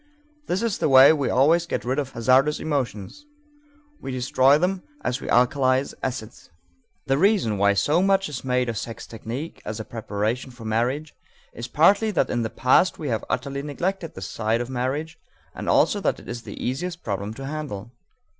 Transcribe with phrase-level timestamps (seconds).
[0.47, 3.27] This is the way we always get rid of hazardous emotions:
[3.99, 6.49] we destroy them as we alkalize acids.
[7.05, 11.13] The reason why so much is made of sex technique as a preparation for marriage
[11.53, 15.19] is partly that in the past we have utterly neglected this side of marriage
[15.53, 17.91] and also that it is the easiest problem to handle.